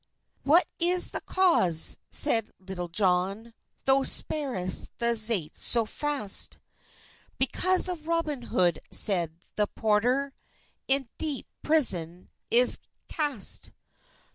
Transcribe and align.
"What 0.41 0.65
is 0.79 1.11
the 1.11 1.21
cause," 1.21 1.95
seid 2.09 2.49
Litul 2.59 2.91
John, 2.91 3.53
"Thou 3.85 4.01
sparris 4.01 4.89
the 4.97 5.13
zates 5.15 5.59
so 5.59 5.85
fast?" 5.85 6.57
"Because 7.37 7.87
of 7.87 8.07
Robyn 8.07 8.45
Hode," 8.49 8.79
seid 8.89 9.45
[the] 9.57 9.67
porter, 9.67 10.33
"In 10.87 11.07
depe 11.19 11.45
prison 11.61 12.31
is 12.49 12.79
cast. 13.09 13.73